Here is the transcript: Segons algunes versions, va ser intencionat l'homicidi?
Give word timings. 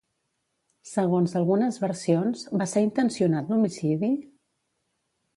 Segons 0.91 1.35
algunes 1.41 1.77
versions, 1.83 2.41
va 2.61 2.67
ser 2.71 2.83
intencionat 2.85 3.53
l'homicidi? 3.53 4.09